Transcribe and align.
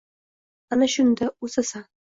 Ana 0.77 0.89
shunda— 0.95 1.31
o‘sasan! 1.49 1.91